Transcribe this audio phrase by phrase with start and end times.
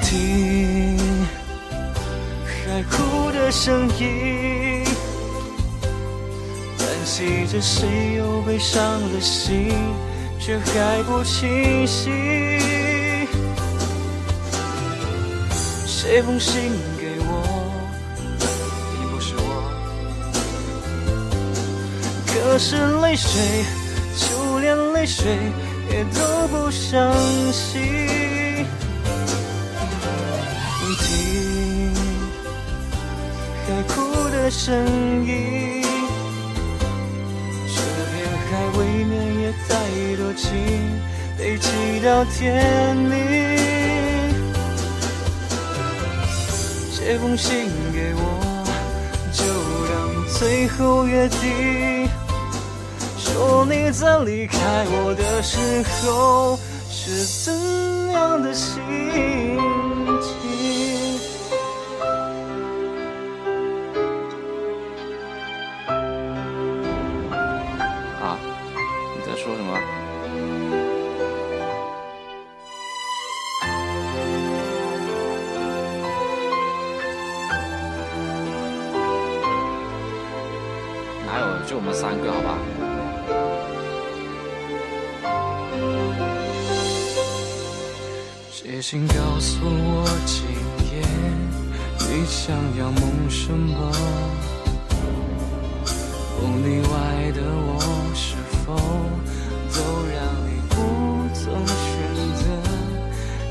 [0.00, 0.96] 听
[2.44, 4.84] 海哭的声音，
[6.78, 9.72] 叹息着谁又悲伤了心，
[10.38, 12.12] 却还不清醒。
[15.86, 17.42] 写封信给我，
[18.98, 19.42] 你不是我，
[22.26, 23.64] 可是泪水，
[24.16, 25.26] 就连泪水
[25.90, 27.12] 也都不相
[27.52, 28.43] 信。
[30.94, 31.94] 听
[33.66, 34.74] 海哭的声
[35.26, 35.82] 音，
[37.66, 37.76] 这
[38.12, 38.14] 片
[38.50, 39.70] 海未免也太
[40.16, 40.50] 多情，
[41.38, 41.68] 被记
[42.04, 43.12] 到天明。
[46.90, 48.64] 写封信给我，
[49.32, 49.44] 就
[49.90, 49.94] 当
[50.38, 52.08] 最后约定。
[53.18, 57.52] 说你在离开我的时候是怎
[58.12, 58.80] 样的心
[81.34, 81.46] 哪有？
[81.66, 82.56] 就我们三个，好吧？
[88.52, 90.46] 写信告诉我今
[90.92, 91.02] 夜
[91.98, 93.90] 你想要梦什么？
[96.40, 96.92] 梦里外
[97.32, 97.80] 的我
[98.14, 98.76] 是否
[99.74, 100.16] 都让
[100.46, 100.78] 你无
[101.34, 101.74] 从选
[102.36, 102.42] 择？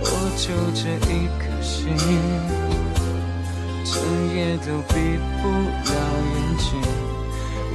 [0.00, 0.04] 我
[0.36, 1.94] 就这一颗心，
[3.84, 3.94] 整
[4.34, 4.94] 夜都闭
[5.40, 5.94] 不了
[6.34, 6.66] 眼睛。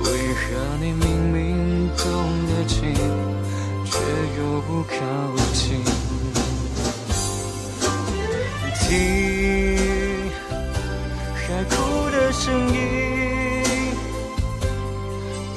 [0.03, 0.41] 为何
[0.81, 2.81] 你明明动了情，
[3.85, 3.91] 却
[4.37, 4.93] 又不靠
[5.53, 5.83] 近？
[8.79, 8.85] 听
[11.33, 11.73] 海哭
[12.11, 12.43] 的声
[12.73, 12.75] 音，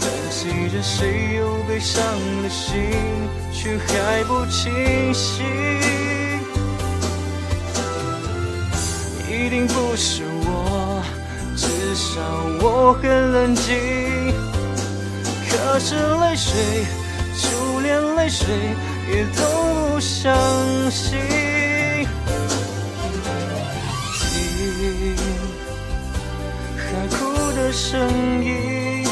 [0.01, 0.39] 叹息
[0.71, 2.03] 着谁又悲伤
[2.43, 2.73] 了心，
[3.53, 5.45] 却还不清醒。
[9.29, 10.49] 一定不是我，
[11.97, 12.21] 至少
[12.61, 13.75] 我很冷静。
[15.49, 16.85] 可是泪水，
[17.35, 18.47] 就连泪水
[19.09, 20.37] 也都不相
[20.91, 21.19] 信。
[24.13, 25.17] 听
[26.77, 26.85] 海
[27.17, 27.17] 哭
[27.57, 27.99] 的声
[28.45, 29.03] 音，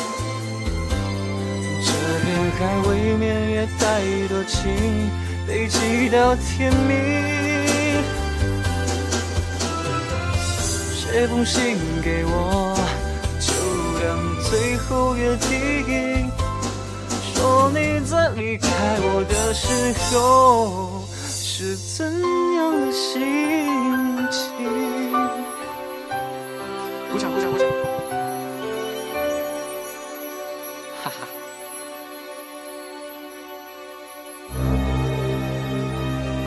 [1.83, 1.89] 这
[2.21, 5.11] 片海未免也太多情，
[5.47, 7.44] 被记到天明。
[11.15, 12.75] 写封信给我，
[13.39, 13.53] 就
[14.01, 16.29] 当最后约定。
[17.33, 18.69] 说你在离开
[18.99, 22.05] 我的时候是怎
[22.57, 23.23] 样的心
[24.29, 25.44] 情？